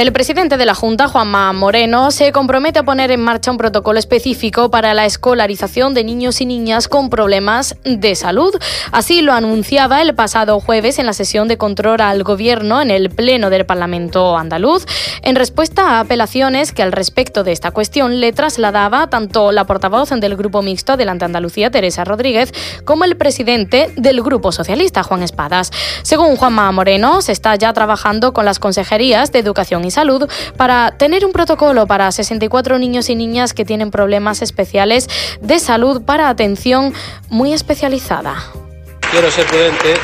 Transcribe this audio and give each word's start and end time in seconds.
El 0.00 0.14
presidente 0.14 0.56
de 0.56 0.64
la 0.64 0.74
Junta, 0.74 1.08
Juanma 1.08 1.52
Moreno, 1.52 2.10
se 2.10 2.32
compromete 2.32 2.78
a 2.78 2.84
poner 2.84 3.10
en 3.10 3.20
marcha 3.20 3.50
un 3.50 3.58
protocolo 3.58 3.98
específico 3.98 4.70
para 4.70 4.94
la 4.94 5.04
escolarización 5.04 5.92
de 5.92 6.04
niños 6.04 6.40
y 6.40 6.46
niñas 6.46 6.88
con 6.88 7.10
problemas 7.10 7.76
de 7.84 8.14
salud. 8.14 8.54
Así 8.92 9.20
lo 9.20 9.34
anunciaba 9.34 10.00
el 10.00 10.14
pasado 10.14 10.58
jueves 10.58 10.98
en 10.98 11.04
la 11.04 11.12
sesión 11.12 11.48
de 11.48 11.58
control 11.58 12.00
al 12.00 12.22
Gobierno 12.22 12.80
en 12.80 12.90
el 12.90 13.10
Pleno 13.10 13.50
del 13.50 13.66
Parlamento 13.66 14.38
andaluz, 14.38 14.86
en 15.20 15.36
respuesta 15.36 15.82
a 15.82 16.00
apelaciones 16.00 16.72
que 16.72 16.82
al 16.82 16.92
respecto 16.92 17.44
de 17.44 17.52
esta 17.52 17.70
cuestión 17.70 18.20
le 18.20 18.32
trasladaba 18.32 19.10
tanto 19.10 19.52
la 19.52 19.66
portavoz 19.66 20.08
del 20.08 20.34
Grupo 20.34 20.62
Mixto 20.62 20.94
Adelante 20.94 21.26
Andalucía, 21.26 21.70
Teresa 21.70 22.04
Rodríguez, 22.04 22.54
como 22.86 23.04
el 23.04 23.18
presidente 23.18 23.92
del 23.98 24.22
Grupo 24.22 24.50
Socialista, 24.50 25.02
Juan 25.02 25.22
Espadas. 25.22 25.70
Según 26.04 26.36
Juanma 26.36 26.72
Moreno, 26.72 27.20
se 27.20 27.32
está 27.32 27.54
ya 27.56 27.74
trabajando 27.74 28.32
con 28.32 28.46
las 28.46 28.58
consejerías 28.58 29.30
de 29.30 29.40
Educación 29.40 29.84
y 29.84 29.89
Salud 29.90 30.28
para 30.56 30.92
tener 30.96 31.24
un 31.24 31.32
protocolo 31.32 31.86
para 31.86 32.10
64 32.10 32.78
niños 32.78 33.08
y 33.10 33.16
niñas 33.16 33.54
que 33.54 33.64
tienen 33.64 33.90
problemas 33.90 34.42
especiales 34.42 35.08
de 35.40 35.58
salud 35.58 36.02
para 36.02 36.28
atención 36.28 36.92
muy 37.28 37.52
especializada. 37.52 38.36
Quiero 39.10 39.30
ser 39.30 39.46
prudente 39.46 39.94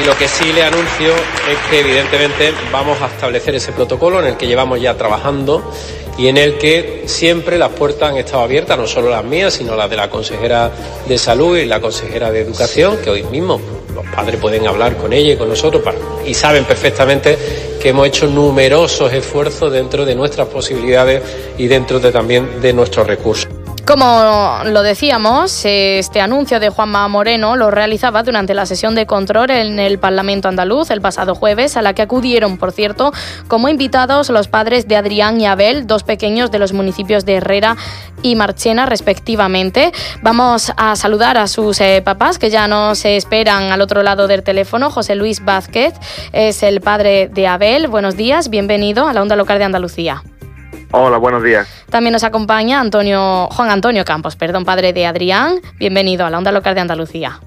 y 0.00 0.04
lo 0.04 0.16
que 0.16 0.26
sí 0.26 0.52
le 0.52 0.64
anuncio 0.64 1.14
es 1.48 1.58
que 1.70 1.80
evidentemente 1.80 2.52
vamos 2.72 3.00
a 3.00 3.06
establecer 3.06 3.54
ese 3.54 3.72
protocolo 3.72 4.20
en 4.20 4.26
el 4.26 4.36
que 4.36 4.46
llevamos 4.46 4.80
ya 4.80 4.96
trabajando 4.96 5.72
y 6.18 6.28
en 6.28 6.36
el 6.36 6.58
que 6.58 7.04
siempre 7.06 7.58
las 7.58 7.70
puertas 7.70 8.10
han 8.10 8.16
estado 8.16 8.42
abiertas, 8.42 8.78
no 8.78 8.86
solo 8.86 9.10
las 9.10 9.24
mías, 9.24 9.54
sino 9.54 9.76
las 9.76 9.90
de 9.90 9.96
la 9.96 10.10
consejera 10.10 10.70
de 11.06 11.18
salud 11.18 11.56
y 11.56 11.66
la 11.66 11.80
consejera 11.80 12.30
de 12.30 12.40
educación, 12.40 12.98
que 13.02 13.10
hoy 13.10 13.22
mismo 13.24 13.60
los 13.94 14.04
padres 14.06 14.40
pueden 14.40 14.66
hablar 14.66 14.96
con 14.96 15.12
ella 15.12 15.34
y 15.34 15.36
con 15.36 15.48
nosotros 15.48 15.82
y 16.26 16.34
saben 16.34 16.64
perfectamente 16.64 17.38
que 17.80 17.90
hemos 17.90 18.06
hecho 18.06 18.26
numerosos 18.26 19.12
esfuerzos 19.12 19.72
dentro 19.72 20.04
de 20.04 20.14
nuestras 20.14 20.48
posibilidades 20.48 21.22
y 21.58 21.66
dentro 21.66 22.00
de, 22.00 22.10
también 22.10 22.60
de 22.60 22.72
nuestros 22.72 23.06
recursos. 23.06 23.53
Como 23.86 24.60
lo 24.64 24.82
decíamos, 24.82 25.62
este 25.64 26.22
anuncio 26.22 26.58
de 26.58 26.70
Juanma 26.70 27.06
Moreno 27.06 27.54
lo 27.54 27.70
realizaba 27.70 28.22
durante 28.22 28.54
la 28.54 28.64
sesión 28.64 28.94
de 28.94 29.04
control 29.04 29.50
en 29.50 29.78
el 29.78 29.98
Parlamento 29.98 30.48
andaluz 30.48 30.90
el 30.90 31.02
pasado 31.02 31.34
jueves, 31.34 31.76
a 31.76 31.82
la 31.82 31.92
que 31.92 32.00
acudieron, 32.00 32.56
por 32.56 32.72
cierto, 32.72 33.12
como 33.46 33.68
invitados 33.68 34.30
los 34.30 34.48
padres 34.48 34.88
de 34.88 34.96
Adrián 34.96 35.38
y 35.38 35.46
Abel, 35.46 35.86
dos 35.86 36.02
pequeños 36.02 36.50
de 36.50 36.60
los 36.60 36.72
municipios 36.72 37.26
de 37.26 37.34
Herrera 37.34 37.76
y 38.22 38.36
Marchena, 38.36 38.86
respectivamente. 38.86 39.92
Vamos 40.22 40.72
a 40.78 40.96
saludar 40.96 41.36
a 41.36 41.46
sus 41.46 41.78
eh, 41.82 42.00
papás 42.02 42.38
que 42.38 42.48
ya 42.48 42.66
nos 42.66 43.04
esperan 43.04 43.70
al 43.70 43.82
otro 43.82 44.02
lado 44.02 44.26
del 44.26 44.42
teléfono. 44.42 44.90
José 44.90 45.14
Luis 45.14 45.44
Vázquez 45.44 45.92
es 46.32 46.62
el 46.62 46.80
padre 46.80 47.28
de 47.28 47.46
Abel. 47.46 47.88
Buenos 47.88 48.16
días, 48.16 48.48
bienvenido 48.48 49.06
a 49.06 49.12
la 49.12 49.20
Onda 49.20 49.36
Local 49.36 49.58
de 49.58 49.64
Andalucía. 49.64 50.22
Hola, 50.92 51.18
buenos 51.18 51.42
días. 51.42 51.68
También 51.90 52.12
nos 52.12 52.24
acompaña 52.24 52.80
Antonio, 52.80 53.48
Juan 53.50 53.70
Antonio 53.70 54.04
Campos, 54.04 54.36
perdón, 54.36 54.64
padre 54.64 54.92
de 54.92 55.06
Adrián. 55.06 55.56
Bienvenido 55.78 56.24
a 56.26 56.30
la 56.30 56.38
Onda 56.38 56.52
Local 56.52 56.74
de 56.74 56.80
Andalucía. 56.80 57.40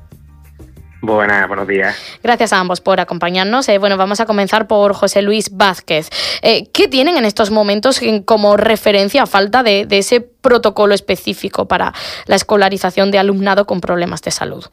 Buenas, 1.02 1.48
buenos 1.48 1.68
días. 1.68 2.20
Gracias 2.24 2.54
a 2.54 2.60
ambos 2.60 2.82
por 2.82 3.00
acompañarnos. 3.00 3.70
Eh, 3.70 3.78
bueno, 3.78 3.98
vamos 3.98 4.20
a 4.20 4.26
comenzar 4.26 4.68
por 4.68 4.94
José 4.94 5.22
Luis 5.22 5.56
Vázquez. 5.56 6.10
Eh, 6.42 6.70
¿Qué 6.74 6.88
tienen 6.88 7.18
en 7.18 7.26
estos 7.26 7.52
momentos 7.52 8.02
como 8.26 8.58
referencia 8.58 9.24
a 9.24 9.26
falta 9.28 9.64
de, 9.64 9.88
ese 9.90 10.22
protocolo 10.22 10.94
específico 10.94 11.68
para 11.68 11.94
la 12.26 12.36
escolarización 12.36 13.12
de 13.12 13.20
alumnado 13.20 13.66
con 13.66 13.80
problemas 13.80 14.22
de 14.22 14.32
salud? 14.32 14.66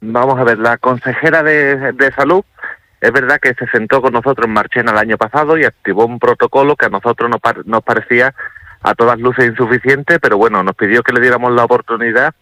Vamos 0.00 0.38
a 0.38 0.44
ver, 0.44 0.58
la 0.58 0.76
consejera 0.76 1.42
de, 1.42 1.92
de 1.92 2.12
salud 2.12 2.44
es 3.00 3.12
verdad 3.12 3.38
que 3.40 3.54
se 3.54 3.66
sentó 3.68 4.02
con 4.02 4.12
nosotros 4.12 4.46
en 4.46 4.52
Marchena 4.52 4.92
el 4.92 4.98
año 4.98 5.16
pasado 5.16 5.56
y 5.56 5.64
activó 5.64 6.04
un 6.04 6.18
protocolo 6.18 6.76
que 6.76 6.86
a 6.86 6.90
nosotros 6.90 7.30
nos, 7.30 7.40
nos 7.66 7.82
parecía 7.82 8.34
a 8.82 8.94
todas 8.94 9.18
luces 9.18 9.46
insuficiente, 9.46 10.18
pero 10.18 10.36
bueno, 10.36 10.62
nos 10.62 10.74
pidió 10.74 11.02
que 11.02 11.12
le 11.12 11.20
diéramos 11.20 11.52
la 11.52 11.64
oportunidad 11.64 12.34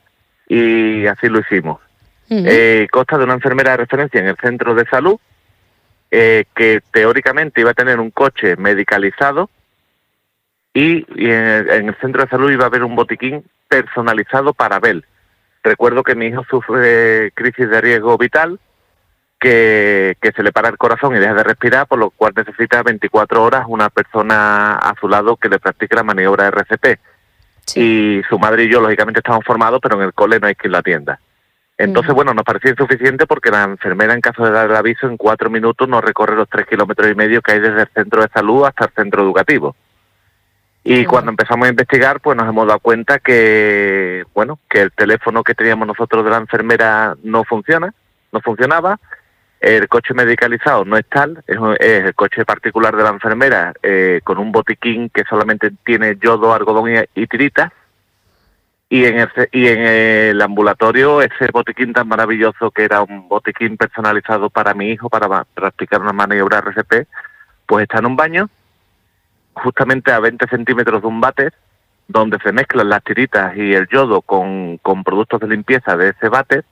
y 0.48 1.06
así 1.06 1.28
lo 1.28 1.40
hicimos. 1.40 1.80
Eh, 2.28 2.88
consta 2.90 3.18
de 3.18 3.24
una 3.24 3.34
enfermera 3.34 3.72
de 3.72 3.76
referencia 3.78 4.20
en 4.20 4.26
el 4.26 4.36
centro 4.36 4.74
de 4.74 4.84
salud 4.86 5.16
eh, 6.10 6.44
que 6.56 6.80
teóricamente 6.90 7.60
iba 7.60 7.70
a 7.70 7.74
tener 7.74 8.00
un 8.00 8.10
coche 8.10 8.56
medicalizado 8.56 9.48
y, 10.74 11.06
en, 11.16 11.88
el, 11.88 11.96
centro 12.00 12.22
de 12.22 12.28
salud 12.28 12.50
iba 12.50 12.64
a 12.64 12.66
haber 12.66 12.82
un 12.82 12.96
botiquín 12.96 13.44
personalizado 13.68 14.54
para 14.54 14.76
Abel. 14.76 15.04
Recuerdo 15.62 16.02
que 16.02 16.14
mi 16.14 16.26
hijo 16.26 16.44
sufre 16.50 17.30
crisis 17.32 17.70
de 17.70 17.80
riesgo 17.80 18.18
vital 18.18 18.58
que, 19.38 20.16
se 20.34 20.42
le 20.42 20.52
para 20.52 20.68
el 20.68 20.78
corazón 20.78 21.14
y 21.14 21.18
deja 21.18 21.34
de 21.34 21.44
respirar, 21.44 21.86
por 21.86 21.98
lo 21.98 22.10
cual 22.10 22.32
necesita 22.36 22.82
24 22.82 23.42
horas 23.42 23.64
una 23.68 23.90
persona 23.90 24.76
a 24.76 24.94
su 25.00 25.08
lado 25.08 25.36
que 25.36 25.48
le 25.48 25.58
practique 25.58 25.94
la 25.94 26.02
maniobra 26.02 26.48
RCP. 26.48 26.98
Y 27.74 28.22
su 28.28 28.38
madre 28.38 28.64
y 28.64 28.70
yo, 28.70 28.80
lógicamente, 28.80 29.20
estamos 29.20 29.44
formados, 29.44 29.80
pero 29.82 29.96
en 29.96 30.02
el 30.02 30.14
cole 30.14 30.38
no 30.38 30.46
hay 30.46 30.54
quien 30.54 30.72
la 30.72 30.78
atienda. 30.78 31.18
Entonces, 31.78 32.14
bueno, 32.14 32.32
nos 32.32 32.44
parecía 32.44 32.70
insuficiente 32.70 33.26
porque 33.26 33.50
la 33.50 33.64
enfermera, 33.64 34.14
en 34.14 34.20
caso 34.20 34.44
de 34.44 34.50
dar 34.50 34.70
el 34.70 34.76
aviso, 34.76 35.06
en 35.06 35.18
cuatro 35.18 35.50
minutos 35.50 35.86
no 35.86 36.00
recorre 36.00 36.34
los 36.34 36.48
tres 36.48 36.66
kilómetros 36.66 37.10
y 37.10 37.14
medio 37.14 37.42
que 37.42 37.52
hay 37.52 37.60
desde 37.60 37.82
el 37.82 37.88
centro 37.88 38.22
de 38.22 38.28
salud 38.28 38.64
hasta 38.64 38.86
el 38.86 38.92
centro 38.92 39.22
educativo. 39.22 39.76
Y 40.84 41.04
cuando 41.04 41.32
empezamos 41.32 41.66
a 41.66 41.70
investigar, 41.70 42.20
pues 42.20 42.36
nos 42.36 42.48
hemos 42.48 42.66
dado 42.66 42.78
cuenta 42.78 43.18
que, 43.18 44.24
bueno, 44.32 44.60
que 44.70 44.82
el 44.82 44.92
teléfono 44.92 45.42
que 45.42 45.54
teníamos 45.54 45.88
nosotros 45.88 46.24
de 46.24 46.30
la 46.30 46.36
enfermera 46.36 47.16
no 47.24 47.42
funciona, 47.44 47.92
no 48.32 48.40
funcionaba, 48.40 48.98
el 49.60 49.88
coche 49.88 50.14
medicalizado 50.14 50.84
no 50.84 50.96
es 50.96 51.06
tal, 51.06 51.42
es, 51.46 51.58
el 51.80 52.14
coche 52.14 52.44
particular 52.44 52.94
de 52.94 53.02
la 53.02 53.10
enfermera 53.10 53.72
eh, 53.82 54.20
con 54.22 54.38
un 54.38 54.52
botiquín 54.52 55.08
que 55.08 55.24
solamente 55.24 55.72
tiene 55.84 56.16
yodo, 56.20 56.52
algodón 56.52 57.06
y, 57.14 57.26
tirita. 57.26 57.72
Y 58.88 59.04
en, 59.04 59.18
el, 59.18 59.28
y 59.50 59.66
en 59.66 59.80
el 59.80 60.42
ambulatorio, 60.42 61.20
ese 61.20 61.50
botiquín 61.52 61.92
tan 61.92 62.06
maravilloso 62.06 62.70
que 62.70 62.84
era 62.84 63.02
un 63.02 63.28
botiquín 63.28 63.76
personalizado 63.76 64.48
para 64.48 64.74
mi 64.74 64.90
hijo, 64.90 65.08
para 65.08 65.44
practicar 65.44 66.00
una 66.00 66.12
maniobra 66.12 66.58
RCP, 66.58 67.08
pues 67.66 67.82
está 67.82 67.98
en 67.98 68.06
un 68.06 68.16
baño, 68.16 68.48
justamente 69.54 70.12
a 70.12 70.20
20 70.20 70.46
centímetros 70.46 71.02
de 71.02 71.08
un 71.08 71.20
váter, 71.20 71.52
donde 72.06 72.38
se 72.38 72.52
mezclan 72.52 72.88
las 72.88 73.02
tiritas 73.02 73.56
y 73.56 73.74
el 73.74 73.88
yodo 73.88 74.22
con, 74.22 74.78
con 74.78 75.02
productos 75.02 75.40
de 75.40 75.48
limpieza 75.48 75.96
de 75.96 76.10
ese 76.10 76.28
váter 76.28 76.64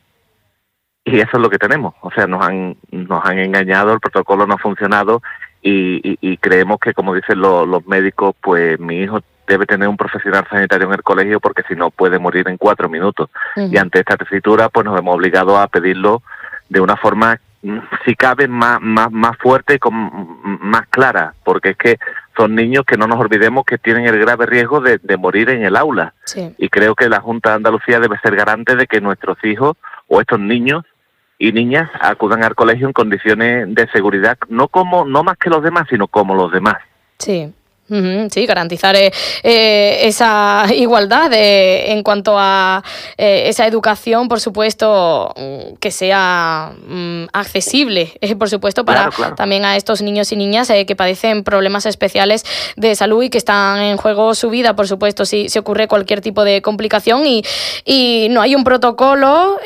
y 1.05 1.21
eso 1.21 1.31
es 1.35 1.41
lo 1.41 1.51
que 1.51 1.59
tenemos. 1.59 1.95
O 2.01 2.11
sea, 2.11 2.27
nos 2.27 2.45
han, 2.45 2.77
nos 2.91 3.25
han 3.25 3.39
engañado, 3.39 3.93
el 3.93 4.01
protocolo 4.01 4.47
no 4.47 4.55
ha 4.55 4.59
funcionado 4.59 5.23
y, 5.63 6.19
y, 6.21 6.37
creemos 6.37 6.79
que, 6.79 6.93
como 6.93 7.15
dicen 7.15 7.41
los 7.41 7.87
médicos, 7.87 8.35
pues 8.41 8.79
mi 8.79 8.99
hijo 9.01 9.21
debe 9.47 9.67
tener 9.67 9.89
un 9.89 9.97
profesional 9.97 10.47
sanitario 10.51 10.87
en 10.87 10.95
el 10.95 11.03
colegio 11.03 11.41
porque 11.41 11.63
si 11.69 11.75
no 11.75 11.91
puede 11.91 12.19
morir 12.19 12.49
en 12.49 12.59
cuatro 12.59 12.89
minutos. 12.89 13.31
Y 13.57 13.77
ante 13.77 14.01
esta 14.01 14.17
tesitura, 14.17 14.69
pues 14.69 14.85
nos 14.85 14.99
hemos 14.99 15.15
obligado 15.15 15.59
a 15.59 15.67
pedirlo 15.69 16.23
de 16.69 16.81
una 16.81 16.97
forma, 16.97 17.41
si 18.05 18.15
cabe, 18.15 18.49
más, 18.49 18.81
más, 18.81 19.11
más 19.11 19.37
fuerte 19.39 19.75
y 19.75 19.79
con, 19.79 20.39
más 20.61 20.87
clara, 20.89 21.35
porque 21.45 21.71
es 21.71 21.77
que 21.77 21.99
son 22.37 22.55
niños 22.55 22.85
que 22.85 22.97
no 22.97 23.07
nos 23.07 23.21
olvidemos 23.21 23.65
que 23.65 23.79
tienen 23.79 24.07
el 24.07 24.19
grave 24.19 24.47
riesgo 24.47 24.81
de, 24.81 24.99
de 24.99 25.17
morir 25.17 25.51
en 25.51 25.65
el 25.65 25.77
aula. 25.77 26.15
Y 26.59 26.69
creo 26.69 26.95
que 26.95 27.09
la 27.09 27.21
Junta 27.21 27.51
de 27.51 27.57
Andalucía 27.57 28.01
debe 28.01 28.19
ser 28.19 28.37
garante 28.37 28.77
de 28.77 28.87
que 28.87 29.01
nuestros 29.01 29.39
hijos 29.45 29.77
o 30.09 30.21
estos 30.21 30.41
niños 30.41 30.85
y 31.39 31.53
niñas 31.53 31.91
acudan 32.01 32.45
al 32.45 32.55
colegio 32.55 32.87
en 32.87 32.93
condiciones 32.93 33.75
de 33.75 33.89
seguridad, 33.89 34.39
no 34.49 34.69
como 34.69 35.05
no 35.05 35.25
más 35.25 35.37
que 35.37 35.51
los 35.51 35.63
demás, 35.63 35.87
sino 35.91 36.09
como 36.09 36.35
los 36.35 36.53
demás. 36.53 36.77
Sí. 37.19 37.53
Sí, 37.87 38.47
garantizar 38.47 38.97
eh, 38.97 39.13
eh, 39.43 39.99
esa 40.05 40.65
igualdad 40.75 41.31
en 41.35 42.03
cuanto 42.03 42.37
a 42.39 42.83
eh, 43.19 43.45
esa 43.49 43.67
educación, 43.67 44.27
por 44.27 44.41
supuesto, 44.41 45.35
mm, 45.37 45.75
que 45.81 45.91
sea 45.91 46.73
mm, 46.87 47.25
accesible, 47.35 48.15
por 48.39 48.49
supuesto, 48.49 48.87
para 48.87 49.11
también 49.37 49.67
a 49.67 49.77
estos 49.77 50.01
niños 50.01 50.33
y 50.33 50.37
niñas 50.37 50.73
que 50.87 50.97
padecen 50.97 51.45
problemas 51.45 51.85
especiales 51.85 52.45
de 52.77 52.95
salud 52.95 53.23
y 53.23 53.29
que 53.29 53.37
están 53.37 53.81
en 53.81 53.99
juego 53.99 54.35
su 54.35 54.49
vida, 54.49 54.75
por 54.75 54.89
supuesto, 54.89 55.27
si, 55.27 55.51
se 55.51 55.59
ocurre 55.59 55.87
cualquier 55.87 56.23
tipo 56.23 56.43
de 56.43 56.63
complicación 56.63 57.27
y, 57.27 57.45
y 57.85 58.29
no 58.31 58.41
hay 58.41 58.55
un 58.55 58.65
protocolo 58.65 59.59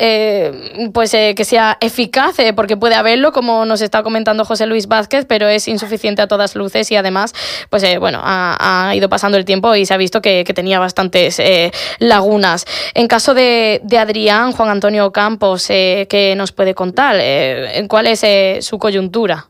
pues 0.93 1.11
que 1.11 1.45
sea 1.45 1.77
eficaz, 1.79 2.35
porque 2.55 2.75
puede 2.75 2.95
haberlo, 2.95 3.31
como 3.31 3.65
nos 3.65 3.81
está 3.81 4.03
comentando 4.03 4.43
José 4.43 4.65
Luis 4.65 4.87
Vázquez, 4.87 5.25
pero 5.25 5.47
es 5.47 5.69
insuficiente 5.69 6.21
a 6.21 6.27
todas 6.27 6.55
luces 6.55 6.91
y 6.91 6.97
además, 6.97 7.33
pues 7.69 7.83
bueno, 7.99 8.08
bueno, 8.09 8.23
ha, 8.25 8.91
ido 8.95 9.07
pasando 9.07 9.37
el 9.37 9.45
tiempo 9.45 9.75
y 9.75 9.85
se 9.85 9.93
ha 9.93 9.97
visto 9.97 10.19
que, 10.19 10.43
tenía 10.55 10.79
bastantes 10.79 11.39
eh, 11.39 11.71
lagunas. 11.99 12.65
En 12.95 13.07
caso 13.07 13.35
de, 13.35 13.81
Adrián, 13.99 14.51
Juan 14.51 14.69
Antonio 14.69 15.11
Campos, 15.11 15.69
eh, 15.69 16.07
¿qué 16.09 16.33
nos 16.35 16.51
puede 16.51 16.73
contar? 16.73 17.17
Eh, 17.19 17.85
¿Cuál 17.87 18.07
es 18.07 18.65
su 18.65 18.79
coyuntura? 18.79 19.45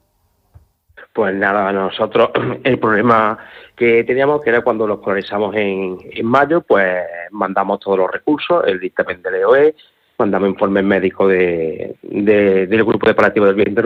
Pues 1.14 1.34
nada, 1.36 1.72
nosotros 1.72 2.32
el 2.66 2.78
problema 2.80 3.38
que 3.78 4.04
teníamos, 4.04 4.42
que 4.42 4.50
era 4.50 4.62
cuando 4.62 4.86
los 4.86 5.00
polarizamos 5.00 5.56
en, 5.56 5.98
en 6.12 6.26
mayo, 6.26 6.60
pues 6.60 7.02
mandamos 7.32 7.80
todos 7.80 7.98
los 7.98 8.12
recursos, 8.12 8.66
el 8.68 8.78
dictamen 8.78 9.22
del 9.22 9.36
EOE, 9.36 9.76
mandamos 10.18 10.50
informes 10.50 10.84
médicos 10.84 11.30
de, 11.30 11.96
del 12.02 12.84
grupo 12.84 13.08
de 13.08 13.42
del 13.42 13.56
bien 13.56 13.74
de 13.74 13.82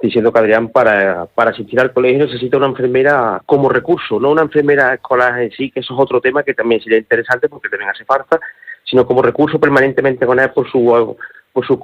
diciendo 0.00 0.32
que 0.32 0.38
Adrián 0.38 0.68
para, 0.68 1.26
para 1.26 1.50
asistir 1.50 1.80
al 1.80 1.92
colegio 1.92 2.26
necesita 2.26 2.58
una 2.58 2.66
enfermera 2.66 3.42
como 3.46 3.68
recurso, 3.68 4.20
no 4.20 4.30
una 4.30 4.42
enfermera 4.42 4.94
escolar 4.94 5.40
en 5.40 5.50
sí, 5.52 5.70
que 5.70 5.80
eso 5.80 5.94
es 5.94 6.00
otro 6.00 6.20
tema 6.20 6.42
que 6.42 6.54
también 6.54 6.82
sería 6.82 6.98
interesante 6.98 7.48
porque 7.48 7.68
también 7.68 7.90
hace 7.90 8.04
falta, 8.04 8.38
sino 8.84 9.06
como 9.06 9.22
recurso 9.22 9.58
permanentemente 9.58 10.26
con 10.26 10.38
él 10.38 10.50
por 10.50 10.70
su 10.70 11.16
por 11.56 11.66
su, 11.66 11.80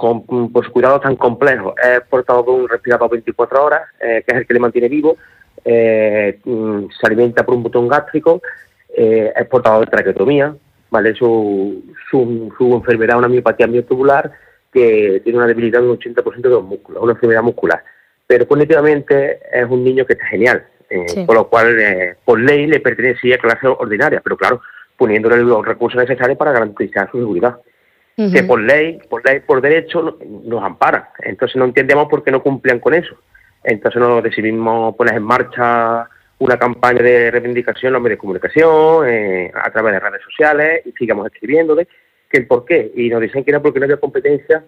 por 0.52 0.66
su 0.66 0.70
cuidado 0.70 1.00
tan 1.00 1.16
complejo. 1.16 1.74
Es 1.82 2.02
portador 2.02 2.44
de 2.44 2.50
un 2.50 2.68
respirador 2.68 3.08
24 3.10 3.64
horas, 3.64 3.82
eh, 4.00 4.22
que 4.26 4.34
es 4.34 4.40
el 4.40 4.46
que 4.46 4.52
le 4.52 4.60
mantiene 4.60 4.86
vivo, 4.86 5.16
eh, 5.64 6.40
mm, 6.44 6.88
se 6.90 7.06
alimenta 7.06 7.42
por 7.42 7.54
un 7.54 7.62
botón 7.62 7.88
gástrico, 7.88 8.42
eh, 8.94 9.32
es 9.34 9.46
portador 9.46 9.86
de 9.86 9.90
traqueotomía, 9.90 10.54
¿vale? 10.90 11.14
Su, 11.14 11.84
su, 12.10 12.52
su 12.58 12.74
enfermedad 12.74 13.16
una 13.16 13.28
miopatía 13.28 13.66
miotubular 13.66 14.30
que 14.70 15.22
tiene 15.24 15.38
una 15.38 15.46
debilidad 15.46 15.80
de 15.80 15.88
un 15.88 15.98
80% 15.98 16.42
de 16.42 16.48
los 16.50 16.64
músculos, 16.64 17.02
una 17.02 17.12
enfermedad 17.12 17.42
muscular. 17.42 17.82
Pero 18.26 18.46
cognitivamente 18.46 19.40
es 19.52 19.66
un 19.68 19.84
niño 19.84 20.06
que 20.06 20.14
está 20.14 20.26
genial, 20.26 20.66
eh, 20.88 21.24
por 21.26 21.34
lo 21.34 21.48
cual 21.48 21.78
eh, 21.78 22.16
por 22.24 22.40
ley 22.40 22.66
le 22.66 22.80
pertenecía 22.80 23.36
a 23.36 23.38
clase 23.38 23.66
ordinaria, 23.66 24.20
pero 24.22 24.36
claro, 24.36 24.60
poniéndole 24.96 25.38
los 25.38 25.64
recursos 25.64 26.00
necesarios 26.00 26.38
para 26.38 26.52
garantizar 26.52 27.10
su 27.10 27.18
seguridad. 27.18 27.58
Que 28.14 28.44
por 28.44 28.60
ley, 28.60 29.00
por 29.08 29.24
ley, 29.24 29.40
por 29.40 29.60
derecho 29.60 30.18
nos 30.44 30.62
amparan. 30.62 31.06
Entonces 31.20 31.56
no 31.56 31.64
entendemos 31.64 32.08
por 32.08 32.22
qué 32.22 32.30
no 32.30 32.42
cumplían 32.42 32.78
con 32.78 32.94
eso. 32.94 33.16
Entonces 33.64 34.00
nos 34.00 34.22
decidimos 34.22 34.94
poner 34.94 35.14
en 35.14 35.22
marcha 35.22 36.08
una 36.38 36.56
campaña 36.56 37.02
de 37.02 37.30
reivindicación 37.30 37.88
en 37.88 37.92
los 37.94 38.02
medios 38.02 38.18
de 38.18 38.20
comunicación, 38.20 39.08
eh, 39.08 39.50
a 39.54 39.70
través 39.70 39.94
de 39.94 40.00
redes 40.00 40.22
sociales, 40.22 40.82
y 40.84 40.92
sigamos 40.92 41.26
escribiéndole 41.26 41.88
que 42.28 42.38
el 42.38 42.46
por 42.46 42.64
qué. 42.64 42.92
Y 42.94 43.08
nos 43.08 43.20
dicen 43.20 43.44
que 43.44 43.50
era 43.50 43.60
porque 43.60 43.78
no 43.78 43.84
había 43.84 43.96
competencia 43.96 44.62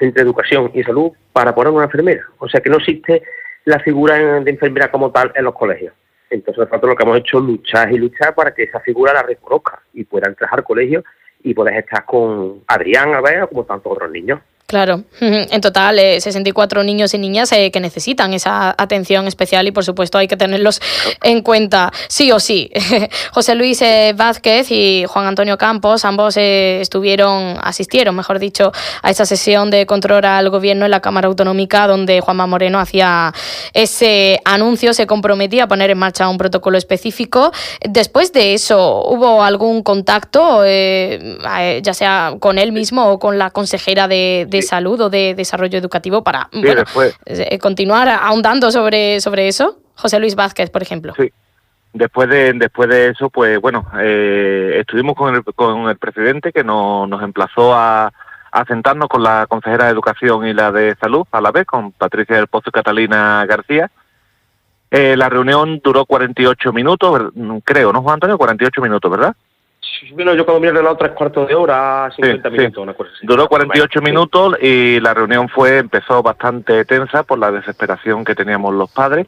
entre 0.00 0.22
educación 0.22 0.70
y 0.74 0.82
salud 0.82 1.12
para 1.32 1.54
poner 1.54 1.72
una 1.72 1.84
enfermera. 1.84 2.22
O 2.38 2.48
sea 2.48 2.60
que 2.60 2.70
no 2.70 2.76
existe 2.76 3.22
la 3.64 3.78
figura 3.80 4.40
de 4.40 4.50
enfermera 4.50 4.90
como 4.90 5.10
tal 5.10 5.32
en 5.34 5.44
los 5.44 5.54
colegios. 5.54 5.94
Entonces, 6.30 6.58
nosotros 6.58 6.90
lo 6.90 6.96
que 6.96 7.02
hemos 7.04 7.18
hecho 7.18 7.38
es 7.38 7.44
luchar 7.44 7.92
y 7.92 7.98
luchar 7.98 8.34
para 8.34 8.54
que 8.54 8.64
esa 8.64 8.80
figura 8.80 9.14
la 9.14 9.22
reconozca 9.22 9.80
y 9.94 10.04
pueda 10.04 10.28
entrar 10.28 10.50
al 10.52 10.64
colegio 10.64 11.04
y 11.42 11.54
puedas 11.54 11.74
estar 11.76 12.04
con 12.04 12.62
Adrián, 12.66 13.14
a 13.14 13.20
ver, 13.20 13.48
como 13.48 13.64
tantos 13.64 13.92
otros 13.92 14.10
niños. 14.10 14.40
Claro, 14.68 15.04
en 15.22 15.60
total 15.62 15.98
64 15.98 16.82
eh, 16.82 16.84
niños 16.84 17.14
y 17.14 17.18
niñas 17.18 17.50
eh, 17.52 17.70
que 17.70 17.80
necesitan 17.80 18.34
esa 18.34 18.74
atención 18.76 19.26
especial 19.26 19.66
y 19.66 19.70
por 19.70 19.82
supuesto 19.82 20.18
hay 20.18 20.28
que 20.28 20.36
tenerlos 20.36 20.82
en 21.22 21.40
cuenta 21.40 21.90
sí 22.08 22.32
o 22.32 22.38
sí. 22.38 22.70
José 23.32 23.54
Luis 23.54 23.80
eh, 23.80 24.12
Vázquez 24.14 24.70
y 24.70 25.06
Juan 25.08 25.24
Antonio 25.24 25.56
Campos, 25.56 26.04
ambos 26.04 26.36
estuvieron, 26.36 27.56
asistieron, 27.62 28.14
mejor 28.14 28.38
dicho, 28.40 28.70
a 29.00 29.08
esa 29.08 29.24
sesión 29.24 29.70
de 29.70 29.86
control 29.86 30.26
al 30.26 30.50
gobierno 30.50 30.84
en 30.84 30.90
la 30.90 31.00
Cámara 31.00 31.28
Autonómica 31.28 31.86
donde 31.86 32.20
Juanma 32.20 32.46
Moreno 32.46 32.78
hacía 32.78 33.32
ese 33.72 34.38
anuncio, 34.44 34.92
se 34.92 35.06
comprometía 35.06 35.64
a 35.64 35.68
poner 35.68 35.88
en 35.88 35.96
marcha 35.96 36.28
un 36.28 36.36
protocolo 36.36 36.76
específico. 36.76 37.52
Después 37.88 38.34
de 38.34 38.52
eso, 38.52 39.02
¿hubo 39.06 39.42
algún 39.42 39.82
contacto, 39.82 40.62
ya 40.66 41.94
sea 41.94 42.34
con 42.38 42.58
él 42.58 42.72
mismo 42.72 43.12
o 43.12 43.18
con 43.18 43.38
la 43.38 43.48
consejera 43.48 44.08
de 44.08 44.57
salud 44.62 45.00
o 45.00 45.10
de 45.10 45.34
desarrollo 45.34 45.78
educativo 45.78 46.22
para 46.22 46.48
eh, 46.52 47.58
continuar 47.58 48.08
ahondando 48.08 48.70
sobre, 48.70 49.20
sobre 49.20 49.48
eso? 49.48 49.78
José 49.94 50.20
Luis 50.20 50.34
Vázquez, 50.34 50.70
por 50.70 50.82
ejemplo. 50.82 51.14
Sí. 51.16 51.30
Después 51.92 52.28
de, 52.28 52.52
después 52.52 52.88
de 52.88 53.08
eso, 53.08 53.30
pues 53.30 53.60
bueno, 53.60 53.86
eh, 53.98 54.76
estuvimos 54.80 55.16
con 55.16 55.34
el, 55.34 55.42
con 55.42 55.88
el 55.88 55.96
presidente 55.96 56.52
que 56.52 56.62
nos 56.62 57.22
emplazó 57.22 57.74
a, 57.74 58.12
a 58.52 58.64
sentarnos 58.64 59.08
con 59.08 59.22
la 59.22 59.46
consejera 59.48 59.86
de 59.86 59.92
Educación 59.92 60.46
y 60.46 60.52
la 60.52 60.72
de 60.72 60.94
Salud 60.96 61.26
a 61.32 61.40
la 61.40 61.50
vez, 61.50 61.66
con 61.66 61.92
Patricia 61.92 62.36
del 62.36 62.46
Pozo 62.46 62.68
y 62.68 62.72
Catalina 62.72 63.44
García. 63.46 63.90
Eh, 64.90 65.16
la 65.16 65.28
reunión 65.28 65.80
duró 65.84 66.06
48 66.06 66.72
minutos, 66.72 67.32
creo, 67.64 67.92
¿no, 67.92 68.02
Juan 68.02 68.14
Antonio? 68.14 68.38
48 68.38 68.80
minutos, 68.80 69.10
¿verdad? 69.10 69.36
Bueno, 70.12 70.34
yo 70.34 70.44
cuando 70.44 70.60
miro 70.60 70.90
el 70.90 70.96
tres 70.96 71.12
cuartos 71.12 71.48
de 71.48 71.54
hora, 71.54 72.10
50 72.14 72.50
minutos, 72.50 72.82
una 72.82 72.94
cosa 72.94 73.10
así. 73.14 73.26
Duró 73.26 73.48
48 73.48 74.00
minutos 74.00 74.56
y 74.60 75.00
la 75.00 75.14
reunión 75.14 75.48
fue, 75.48 75.78
empezó 75.78 76.22
bastante 76.22 76.84
tensa 76.84 77.22
por 77.22 77.38
la 77.38 77.50
desesperación 77.50 78.24
que 78.24 78.34
teníamos 78.34 78.74
los 78.74 78.90
padres. 78.90 79.26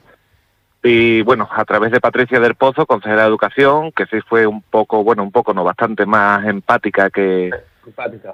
Y 0.83 1.23
bueno, 1.23 1.49
a 1.51 1.65
través 1.65 1.93
de 1.93 2.01
Patricia 2.01 2.41
del 2.41 2.55
Pozo, 2.55 2.87
consejera 2.87 3.23
de 3.23 3.29
Educación, 3.29 3.93
que 3.93 4.07
sí 4.07 4.21
fue 4.27 4.47
un 4.47 4.63
poco, 4.63 5.05
bueno, 5.05 5.23
un 5.23 5.31
poco 5.31 5.53
no, 5.53 5.63
bastante 5.63 6.07
más 6.07 6.47
empática 6.47 7.11
que, 7.11 7.51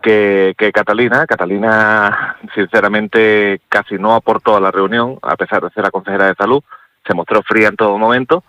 que, 0.02 0.54
que 0.56 0.72
Catalina. 0.72 1.26
Catalina, 1.26 2.36
sinceramente, 2.54 3.60
casi 3.68 3.96
no 3.96 4.14
aportó 4.14 4.56
a 4.56 4.60
la 4.60 4.70
reunión, 4.70 5.18
a 5.22 5.36
pesar 5.36 5.62
de 5.62 5.70
ser 5.70 5.82
la 5.82 5.90
consejera 5.90 6.28
de 6.28 6.34
salud. 6.34 6.62
Se 7.06 7.14
mostró 7.14 7.42
fría 7.42 7.68
en 7.68 7.76
todo 7.76 7.98
momento 7.98 8.44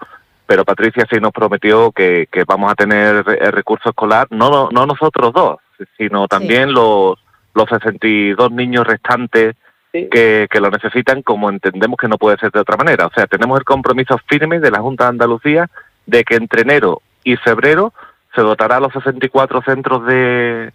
pero 0.47 0.65
Patricia 0.65 1.05
sí 1.11 1.19
nos 1.19 1.31
prometió 1.31 1.91
que, 1.91 2.27
que 2.31 2.45
vamos 2.45 2.71
a 2.71 2.75
tener 2.75 3.23
el 3.27 3.51
recurso 3.51 3.89
escolar, 3.89 4.27
no, 4.31 4.69
no 4.71 4.85
nosotros 4.85 5.33
dos, 5.33 5.57
sino 5.97 6.27
también 6.27 6.73
los, 6.73 7.19
los 7.53 7.69
62 7.69 8.51
niños 8.51 8.87
restantes 8.87 9.55
que, 9.91 10.47
que 10.49 10.59
lo 10.61 10.69
necesitan, 10.69 11.21
como 11.21 11.49
entendemos 11.49 11.97
que 11.97 12.07
no 12.07 12.17
puede 12.17 12.37
ser 12.37 12.51
de 12.51 12.61
otra 12.61 12.77
manera. 12.77 13.07
O 13.07 13.11
sea, 13.13 13.27
tenemos 13.27 13.59
el 13.59 13.65
compromiso 13.65 14.17
firme 14.27 14.59
de 14.59 14.71
la 14.71 14.79
Junta 14.79 15.05
de 15.05 15.09
Andalucía 15.09 15.69
de 16.05 16.23
que 16.23 16.35
entre 16.35 16.61
enero 16.61 17.01
y 17.23 17.35
febrero 17.35 17.93
se 18.33 18.41
dotará 18.41 18.77
a 18.77 18.79
los 18.79 18.93
64 18.93 19.61
centros 19.63 20.05
de, 20.05 20.71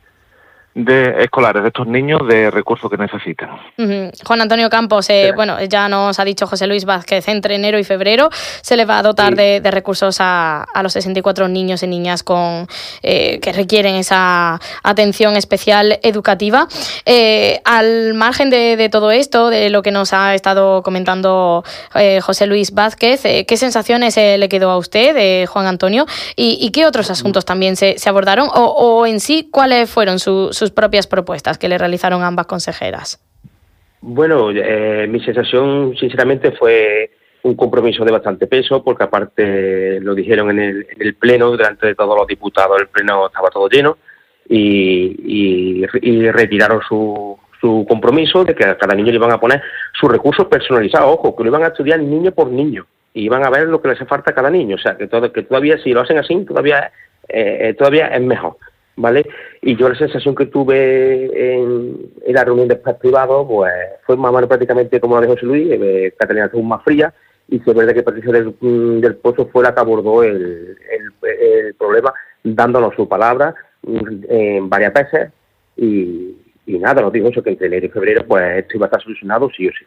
de 0.74 1.22
escolares 1.24 1.62
de 1.62 1.68
estos 1.68 1.86
niños 1.86 2.26
de 2.26 2.50
recursos 2.50 2.90
que 2.90 2.96
necesitan. 2.96 3.50
Juan 4.24 4.40
Antonio 4.40 4.70
Campos, 4.70 5.10
eh, 5.10 5.32
bueno, 5.34 5.62
ya 5.64 5.88
nos 5.88 6.18
ha 6.18 6.24
dicho 6.24 6.46
José 6.46 6.66
Luis 6.66 6.84
Vázquez, 6.84 7.28
entre 7.28 7.56
enero 7.56 7.78
y 7.78 7.84
febrero 7.84 8.30
se 8.62 8.76
le 8.76 8.84
va 8.84 8.98
a 8.98 9.02
dotar 9.02 9.34
de, 9.34 9.60
recursos 9.70 10.16
a, 10.20 10.66
los 10.82 10.92
64 10.94 11.48
niños 11.48 11.82
y 11.82 11.86
niñas 11.86 12.22
con 12.22 12.66
eh, 13.02 13.38
que 13.40 13.52
requieren 13.52 13.94
esa 13.94 14.60
atención 14.82 15.36
especial 15.36 15.98
educativa. 16.02 16.68
Eh, 17.06 17.60
al 17.64 18.14
margen 18.14 18.50
de, 18.50 18.88
todo 18.90 19.10
esto, 19.10 19.50
de 19.50 19.70
lo 19.70 19.82
que 19.82 19.90
nos 19.90 20.12
ha 20.12 20.34
estado 20.34 20.82
comentando 20.82 21.64
José 22.22 22.46
Luis 22.46 22.72
Vázquez, 22.72 23.22
¿qué 23.22 23.56
sensaciones 23.56 24.16
le 24.16 24.48
quedó 24.48 24.70
a 24.70 24.76
usted, 24.76 25.46
Juan 25.46 25.66
Antonio? 25.66 26.06
¿Y, 26.36 26.70
qué 26.72 26.86
otros 26.86 27.10
asuntos 27.10 27.44
también 27.44 27.76
se, 27.76 27.96
abordaron? 28.06 28.48
O, 28.52 29.06
en 29.06 29.20
sí, 29.20 29.48
¿cuáles 29.50 29.90
fueron 29.90 30.18
sus 30.18 30.61
sus 30.62 30.70
propias 30.70 31.08
propuestas 31.08 31.58
que 31.58 31.68
le 31.68 31.76
realizaron 31.76 32.22
ambas 32.22 32.46
consejeras? 32.46 33.20
Bueno, 34.00 34.52
eh, 34.52 35.08
mi 35.08 35.18
sensación 35.18 35.96
sinceramente 35.98 36.52
fue 36.52 37.10
un 37.42 37.56
compromiso 37.56 38.04
de 38.04 38.12
bastante 38.12 38.46
peso, 38.46 38.84
porque 38.84 39.02
aparte 39.02 39.98
lo 39.98 40.14
dijeron 40.14 40.50
en 40.50 40.60
el, 40.60 40.86
en 40.88 41.02
el 41.02 41.14
Pleno, 41.16 41.56
delante 41.56 41.88
de 41.88 41.96
todos 41.96 42.16
los 42.16 42.28
diputados, 42.28 42.80
el 42.80 42.86
Pleno 42.86 43.26
estaba 43.26 43.48
todo 43.48 43.68
lleno, 43.68 43.98
y, 44.48 45.84
retiraron 46.30 46.80
su, 46.88 47.36
su 47.60 47.84
compromiso 47.88 48.44
de 48.44 48.54
que 48.54 48.64
a 48.64 48.78
cada 48.78 48.94
niño 48.94 49.10
le 49.10 49.16
iban 49.16 49.32
a 49.32 49.40
poner 49.40 49.60
sus 49.98 50.12
recursos 50.12 50.46
personalizados, 50.46 51.10
ojo, 51.10 51.34
que 51.34 51.42
lo 51.42 51.48
iban 51.48 51.64
a 51.64 51.68
estudiar 51.68 51.98
niño 51.98 52.30
por 52.30 52.48
niño, 52.52 52.86
y 53.14 53.24
iban 53.24 53.44
a 53.44 53.50
ver 53.50 53.66
lo 53.66 53.82
que 53.82 53.88
les 53.88 53.96
hace 53.96 54.06
falta 54.06 54.30
a 54.30 54.34
cada 54.34 54.48
niño, 54.48 54.76
o 54.76 54.78
sea, 54.78 54.96
que, 54.96 55.08
todo, 55.08 55.28
todavía 55.32 55.76
si 55.78 55.90
lo 55.90 56.02
hacen 56.02 56.18
así, 56.18 56.44
todavía, 56.44 56.92
eh, 57.28 57.74
todavía 57.76 58.06
es 58.06 58.22
mejor. 58.22 58.56
¿Vale? 58.96 59.26
Y 59.60 59.76
yo 59.76 59.88
la 59.88 59.94
sensación 59.94 60.34
que 60.34 60.46
tuve 60.46 61.54
en, 61.54 62.12
la 62.26 62.44
reunión 62.44 62.68
de 62.68 62.76
privado, 62.76 63.46
pues 63.46 63.72
fue 64.06 64.16
más 64.16 64.30
o 64.30 64.34
menos 64.34 64.48
prácticamente 64.48 65.00
como 65.00 65.16
lo 65.16 65.22
dijo 65.22 65.34
José 65.34 65.46
Luis, 65.46 65.68
eh, 65.70 66.14
Catalina 66.18 66.46
estuvo 66.46 66.62
más 66.62 66.82
fría, 66.82 67.12
y 67.48 67.58
fue 67.58 67.74
verdad 67.74 67.94
que 67.94 68.02
Patricia 68.02 68.32
del, 68.32 68.54
mm, 68.60 69.00
del, 69.00 69.16
Pozo 69.16 69.46
fue 69.46 69.64
la 69.64 69.74
que 69.74 69.80
abordó 69.80 70.22
el, 70.22 70.76
el, 70.90 71.74
problema, 71.74 72.12
dándonos 72.42 72.94
su 72.94 73.08
palabra 73.08 73.54
en 73.84 74.68
varias 74.68 74.92
veces, 74.92 75.30
y, 75.76 76.36
y 76.66 76.78
nada, 76.78 77.02
nos 77.02 77.12
dijo 77.12 77.28
eso, 77.28 77.42
que 77.42 77.50
entre 77.50 77.66
enero 77.66 77.86
y 77.86 77.88
febrero 77.88 78.24
pues 78.26 78.58
esto 78.58 78.76
iba 78.76 78.86
a 78.86 78.88
estar 78.88 79.02
solucionado 79.02 79.50
sí 79.56 79.68
o 79.68 79.72
sí. 79.72 79.84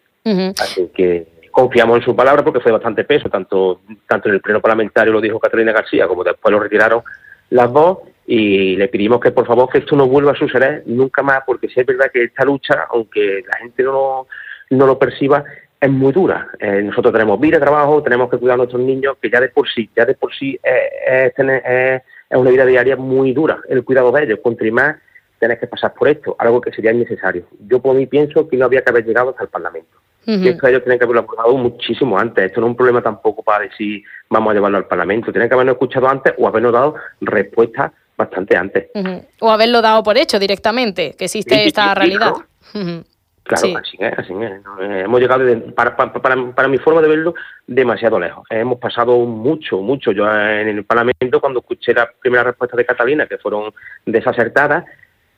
Así 0.60 0.90
que 0.94 1.28
confiamos 1.52 2.00
en 2.00 2.04
su 2.04 2.16
palabra 2.16 2.44
porque 2.44 2.60
fue 2.60 2.72
bastante 2.72 3.06
peso, 3.06 3.30
tanto, 3.30 3.82
tanto 4.08 4.28
en 4.28 4.36
el 4.36 4.42
pleno 4.42 4.60
parlamentario 4.60 5.14
lo 5.14 5.22
dijo 5.22 5.40
Catalina 5.40 5.72
García, 5.72 6.08
como 6.08 6.24
después 6.24 6.52
lo 6.52 6.60
retiraron 6.60 7.02
las 7.50 7.72
dos, 7.72 8.00
y 8.28 8.76
le 8.76 8.88
pedimos 8.88 9.20
que 9.20 9.32
por 9.32 9.46
favor 9.46 9.70
que 9.70 9.80
esto 9.80 9.96
no 9.96 10.08
vuelva 10.08 10.32
a 10.32 10.36
suceder 10.36 10.84
nunca 10.86 11.22
más, 11.22 11.42
porque 11.46 11.68
si 11.70 11.80
es 11.80 11.86
verdad 11.86 12.10
que 12.12 12.24
esta 12.24 12.44
lucha, 12.44 12.88
aunque 12.90 13.44
la 13.48 13.58
gente 13.58 13.84
no, 13.84 14.28
no 14.72 14.88
lo 14.88 14.98
perciba, 14.98 15.44
es 15.80 15.92
muy 15.92 16.12
dura. 16.12 16.48
Eh, 16.60 16.82
nosotros 16.82 17.14
tenemos 17.14 17.40
vida, 17.40 17.60
trabajo, 17.60 18.02
tenemos 18.02 18.30
que 18.30 18.38
cuidar 18.38 18.56
a 18.56 18.58
nuestros 18.58 18.82
niños, 18.82 19.18
que 19.22 19.30
ya 19.30 19.40
de 19.40 19.50
por 19.50 19.70
sí, 19.70 19.90
ya 19.96 20.06
de 20.06 20.16
por 20.16 20.34
sí 20.34 20.60
es, 20.64 21.34
es, 21.38 22.02
una 22.32 22.50
vida 22.50 22.66
diaria 22.66 22.96
muy 22.96 23.34
dura 23.34 23.60
el 23.70 23.84
cuidado 23.84 24.12
de 24.12 24.24
ellos. 24.24 24.40
Contra 24.42 24.72
más 24.72 24.96
tenés 25.40 25.60
que 25.60 25.68
pasar 25.68 25.94
por 25.94 26.08
esto, 26.08 26.36
algo 26.40 26.62
que 26.62 26.72
sería 26.72 26.92
innecesario. 26.92 27.46
Yo 27.68 27.80
por 27.80 27.96
mí 27.96 28.08
pienso 28.08 28.48
que 28.48 28.58
no 28.58 28.66
había 28.66 28.82
que 28.82 28.90
haber 28.90 29.06
llegado 29.06 29.30
hasta 29.30 29.44
el 29.44 29.50
Parlamento. 29.50 30.00
Y 30.28 30.48
esto 30.48 30.66
ellos 30.66 30.82
tienen 30.82 30.98
que 30.98 31.06
haberlo 31.06 31.22
abordado 31.22 31.56
muchísimo 31.56 32.18
antes. 32.18 32.46
Esto 32.46 32.60
no 32.60 32.66
es 32.66 32.72
un 32.72 32.76
problema 32.76 33.00
tampoco 33.00 33.44
para 33.44 33.66
decir 33.66 34.04
vamos 34.28 34.50
a 34.50 34.54
llevarlo 34.56 34.80
al 34.80 34.88
Parlamento. 34.88 35.32
Tienen 35.32 35.48
que 35.48 35.54
haberlo 35.54 35.74
escuchado 35.74 36.10
antes 36.10 36.34
o 36.40 36.48
habernos 36.48 36.74
dado 36.74 36.96
respuestas 37.22 37.92
bastante 38.18 38.58
antes. 38.58 38.90
O 39.40 39.52
haberlo 39.52 39.82
dado 39.82 40.04
por 40.04 40.18
hecho 40.18 40.40
directamente, 40.40 41.16
que 41.18 41.26
existe 41.26 41.66
esta 41.66 41.94
realidad. 41.94 42.34
Claro, 43.44 43.78
así 43.78 43.98
es, 44.00 44.18
así 44.18 44.34
es. 44.34 44.52
Eh, 44.82 45.02
hemos 45.06 45.20
llegado, 45.20 45.46
para, 45.76 45.96
para, 45.96 46.52
para, 46.52 46.68
mi 46.68 46.80
forma 46.80 47.00
de 47.02 47.08
verlo, 47.08 47.36
demasiado 47.68 48.20
lejos. 48.20 48.44
Hemos 48.50 48.80
pasado 48.80 49.20
mucho, 49.20 49.82
mucho. 49.82 50.12
Yo 50.12 50.26
en 50.26 50.68
el 50.68 50.84
Parlamento, 50.84 51.40
cuando 51.40 51.60
escuché 51.60 51.94
la 51.94 52.10
primera 52.20 52.44
respuesta 52.44 52.76
de 52.76 52.86
Catalina, 52.86 53.28
que 53.28 53.38
fueron 53.38 53.72
desacertadas, 54.04 54.86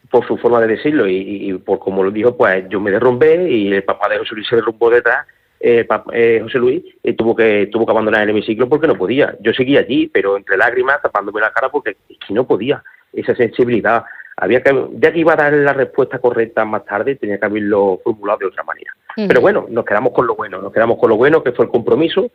por 0.10 0.26
su 0.26 0.38
forma 0.38 0.62
de 0.62 0.68
decirlo 0.68 1.08
y, 1.08 1.54
por 1.66 1.80
como 1.80 2.04
lo 2.04 2.12
dijo, 2.12 2.38
pues 2.38 2.66
yo 2.70 2.80
me 2.80 2.92
derrumbé 2.92 3.50
y 3.52 3.74
el 3.74 3.84
papá 3.84 4.08
de 4.10 4.20
José 4.20 4.36
Luis 4.36 4.48
se 4.48 4.56
derrumbó 4.56 4.90
detrás. 4.90 5.28
Eh, 5.60 5.88
eh, 6.14 6.40
José 6.44 6.60
Luis 6.60 6.84
y 7.02 7.14
tuvo 7.14 7.36
que 7.36 7.68
tuvo 7.72 7.86
que 7.86 7.92
abandonar 7.92 8.22
el 8.24 8.30
hemiciclo 8.30 8.70
porque 8.70 8.88
no 8.88 8.96
podía. 8.96 9.36
Yo 9.40 9.54
seguía 9.54 9.80
allí, 9.80 10.08
pero 10.08 10.38
entre 10.38 10.58
lágrimas, 10.58 11.02
tapándome 11.02 11.42
la 11.42 11.52
cara 11.52 11.70
porque 11.70 11.98
no 12.30 12.46
podía. 12.46 12.84
Esa 13.14 13.36
sensibilidad, 13.36 14.04
había 14.36 14.62
que, 14.62 14.88
ya 14.94 15.12
que 15.12 15.20
iba 15.20 15.34
a 15.34 15.38
dar 15.38 15.54
la 15.54 15.74
respuesta 15.74 16.20
correcta 16.20 16.64
más 16.66 16.86
tarde, 16.86 17.16
tenía 17.16 17.40
que 17.40 17.46
haberlo 17.46 18.00
formulado 18.04 18.40
de 18.40 18.46
otra 18.48 18.64
manera. 18.64 18.94
Pero 19.16 19.42
bueno, 19.42 19.66
nos 19.70 19.84
quedamos 19.84 20.14
con 20.14 20.28
lo 20.28 20.36
bueno, 20.36 20.62
nos 20.62 20.72
quedamos 20.72 21.00
con 21.00 21.10
lo 21.10 21.18
bueno, 21.18 21.44
que 21.44 21.54
fue 21.54 21.66
el 21.66 21.72
compromiso, 21.72 22.30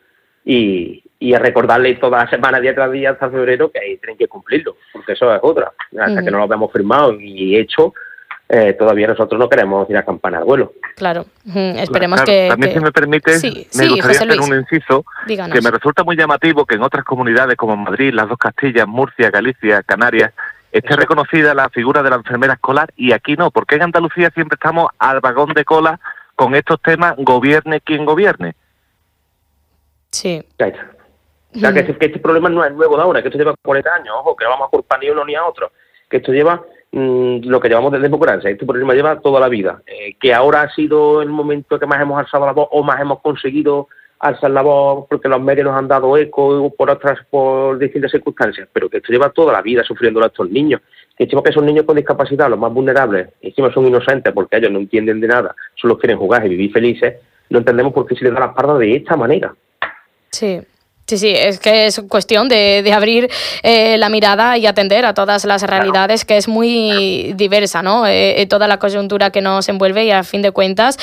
y, 0.45 1.05
y 1.21 1.35
a 1.35 1.39
recordarle 1.39 1.95
toda 1.95 2.25
la 2.25 2.31
semana, 2.31 2.59
día 2.59 2.75
tras 2.75 2.91
día, 2.91 3.11
hasta 3.11 3.31
febrero, 3.31 3.71
que 3.71 3.79
ahí 3.79 3.97
tienen 3.99 4.19
que 4.19 4.27
cumplirlo, 4.27 4.77
porque 4.93 5.13
eso 5.13 5.33
es 5.33 5.41
otra. 5.45 5.73
Hasta 5.97 6.25
que 6.25 6.31
no 6.33 6.39
lo 6.39 6.45
habíamos 6.45 6.73
firmado 6.73 7.17
y 7.21 7.57
hecho, 7.57 7.95
eh, 8.55 8.75
todavía 8.75 9.07
nosotros 9.07 9.39
no 9.39 9.49
queremos 9.49 9.89
ir 9.89 9.97
a 9.97 10.05
campana 10.05 10.37
al 10.37 10.45
vuelo. 10.45 10.75
Claro, 10.95 11.25
esperemos 11.55 12.21
que... 12.21 12.49
También, 12.51 12.75
si 12.75 12.81
me 12.81 12.93
permite, 12.93 13.33
me 13.41 13.89
gustaría 13.89 14.21
hacer 14.21 14.41
un 14.43 14.59
inciso 14.59 15.07
que 15.27 15.63
me 15.63 15.71
resulta 15.71 16.05
muy 16.05 16.17
llamativo 16.17 16.67
que 16.67 16.75
en 16.75 16.83
otras 16.83 17.03
comunidades 17.03 17.57
como 17.57 17.79
Madrid, 17.79 18.13
las 18.13 18.29
dos 18.29 18.37
Castillas, 18.37 18.87
Murcia, 18.87 19.31
Galicia, 19.31 19.83
Canarias, 19.83 20.35
esté 20.71 20.97
reconocida 20.97 21.55
la 21.55 21.71
figura 21.71 22.03
de 22.03 22.11
la 22.11 22.17
enfermera 22.17 22.53
escolar 22.53 22.93
y 22.95 23.13
aquí 23.13 23.37
no, 23.37 23.51
porque 23.51 23.77
en 23.77 23.85
Andalucía 23.85 24.31
siempre 24.35 24.57
estamos 24.57 24.91
al 24.99 25.21
vagón 25.21 25.55
de 25.55 25.65
cola 25.65 25.99
con 26.37 26.55
estos 26.55 26.79
temas, 26.83 27.15
gobierne 27.17 27.81
quien 27.81 28.05
gobierne. 28.05 28.55
Sí. 30.11 30.45
O 30.59 31.59
sea, 31.59 31.73
que, 31.73 31.81
este, 31.81 32.19
problema 32.19 32.51
no 32.51 32.63
es 32.63 32.73
nuevo 32.75 32.97
de 32.99 33.03
ahora, 33.03 33.23
que 33.23 33.29
esto 33.29 33.39
lleva 33.39 33.55
40 33.63 33.95
años, 33.95 34.15
ojo, 34.19 34.37
que 34.37 34.45
no 34.45 34.51
vamos 34.51 34.67
a 34.67 34.71
culpar 34.71 35.01
ni 35.01 35.09
uno 35.09 35.25
ni 35.25 35.35
a 35.35 35.47
otro, 35.47 35.73
que 36.11 36.19
esto 36.19 36.33
lleva 36.33 36.63
mm, 36.93 37.47
lo 37.49 37.61
que 37.61 37.69
llevamos 37.69 37.93
desde 37.93 38.05
democracia, 38.05 38.51
este 38.51 38.67
problema 38.67 38.95
lleva 38.95 39.21
toda 39.21 39.41
la 39.41 39.49
vida, 39.49 39.83
eh, 39.87 40.15
que 40.21 40.33
ahora 40.33 40.63
ha 40.63 40.75
sido 40.75 41.23
el 41.23 41.29
momento 41.29 41.79
que 41.79 41.87
más 41.87 42.01
hemos 42.01 42.19
alzado 42.19 42.47
la 42.47 42.53
voz 42.53 42.69
o 42.71 42.83
más 42.83 43.01
hemos 43.01 43.21
conseguido 43.21 43.89
alzar 44.23 44.53
la 44.53 44.63
voz 44.63 45.07
porque 45.09 45.29
los 45.29 45.43
medios 45.43 45.67
nos 45.67 45.77
han 45.77 45.89
dado 45.89 46.17
eco 46.17 46.73
por 46.77 46.91
otras, 46.91 47.19
por 47.29 47.77
distintas 47.79 48.13
circunstancias, 48.13 48.69
pero 48.73 48.89
que 48.89 48.99
esto 48.99 49.13
lleva 49.13 49.31
toda 49.31 49.53
la 49.53 49.63
vida 49.63 49.83
sufriendo 49.83 50.23
a 50.23 50.27
estos 50.27 50.49
niños, 50.49 50.81
que 51.17 51.25
encima 51.25 51.43
que 51.43 51.53
son 51.53 51.67
niños 51.67 51.85
con 51.85 51.97
discapacidad, 51.97 52.49
los 52.49 52.59
más 52.59 52.73
vulnerables, 52.73 53.31
encima 53.41 53.73
son 53.73 53.87
inocentes 53.87 54.33
porque 54.33 54.59
ellos 54.59 54.71
no 54.71 54.79
entienden 54.79 55.21
de 55.21 55.27
nada, 55.27 55.57
solo 55.75 55.99
quieren 55.99 56.19
jugar 56.19 56.47
y 56.47 56.51
vivir 56.51 56.73
felices, 56.73 57.17
no 57.51 57.59
entendemos 57.59 57.93
por 57.93 58.07
qué 58.07 58.15
se 58.15 58.25
les 58.25 58.33
da 58.33 58.41
la 58.41 58.47
espalda 58.47 58.79
de 58.79 58.95
esta 58.95 59.17
manera. 59.17 59.53
Sí. 60.31 60.61
Sí, 61.05 61.19
sí, 61.19 61.31
es 61.31 61.59
que 61.59 61.87
es 61.87 62.01
cuestión 62.09 62.49
de, 62.49 62.91
abrir 62.95 63.29
eh, 63.63 63.99
la 63.99 64.09
mirada 64.09 64.57
y 64.57 64.67
atender 64.67 65.05
a 65.05 65.15
todas 65.15 65.45
las 65.45 65.63
realidades, 65.63 66.25
que 66.25 66.37
es 66.37 66.47
muy 66.47 67.33
diversa, 67.35 67.83
¿no? 67.83 68.07
Eh, 68.07 68.41
eh, 68.41 68.47
toda 68.47 68.69
la 68.69 68.79
coyuntura 68.79 69.31
que 69.31 69.41
nos 69.41 69.69
envuelve 69.69 70.05
y 70.05 70.11
a 70.13 70.23
fin 70.23 70.43
de 70.43 70.53
cuentas 70.53 70.97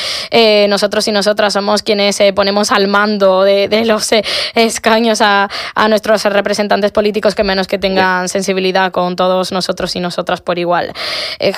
nosotros 0.70 1.08
y 1.08 1.12
nosotras 1.12 1.54
somos 1.54 1.84
quienes 1.84 2.22
ponemos 2.36 2.72
al 2.72 2.88
mando 2.88 3.44
de, 3.44 3.84
los 3.86 4.10
escaños 4.56 5.22
a, 5.22 5.50
nuestros 5.90 6.24
representantes 6.24 6.92
políticos 6.92 7.36
que 7.36 7.44
menos 7.44 7.68
que 7.68 7.78
tengan 7.78 8.30
sensibilidad 8.30 8.92
con 8.92 9.16
todos 9.16 9.52
nosotros 9.52 9.96
y 9.96 10.00
nosotras 10.00 10.42
por 10.42 10.60
igual. 10.60 10.94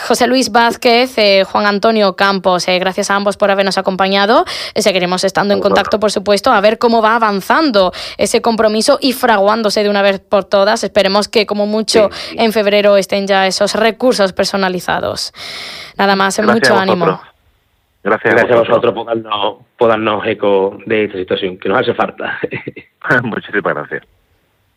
José 0.07 0.27
Luis 0.27 0.51
Vázquez, 0.51 1.15
Juan 1.47 1.65
Antonio 1.65 2.15
Campos, 2.15 2.65
gracias 2.65 3.11
a 3.11 3.15
ambos 3.15 3.37
por 3.37 3.51
habernos 3.51 3.77
acompañado. 3.77 4.45
seguiremos 4.75 5.23
estando 5.23 5.53
en 5.53 5.59
contacto, 5.59 5.99
por 5.99 6.11
supuesto, 6.11 6.51
a 6.51 6.61
ver 6.61 6.77
cómo 6.77 7.01
va 7.01 7.15
avanzando 7.15 7.91
ese 8.31 8.41
compromiso 8.41 8.97
y 9.01 9.11
fraguándose 9.11 9.83
de 9.83 9.89
una 9.89 10.01
vez 10.01 10.19
por 10.19 10.45
todas. 10.45 10.85
Esperemos 10.85 11.27
que 11.27 11.45
como 11.45 11.65
mucho 11.65 12.09
en 12.31 12.53
febrero 12.53 12.95
estén 12.95 13.27
ya 13.27 13.45
esos 13.45 13.75
recursos 13.75 14.31
personalizados. 14.31 15.33
Nada 15.97 16.15
más, 16.15 16.39
mucho 16.41 16.77
ánimo. 16.77 17.21
Gracias, 18.03 18.33
Gracias 18.33 18.57
a 18.57 18.59
vosotros 18.61 18.93
por 18.93 19.05
darnos, 19.05 19.57
por 19.77 19.89
darnos 19.89 20.25
eco 20.25 20.77
de 20.85 21.05
esta 21.05 21.17
situación, 21.17 21.57
que 21.57 21.69
nos 21.69 21.79
hace 21.79 21.93
falta. 21.93 22.39
Muchísimas 23.23 23.75
gracias. 23.75 24.03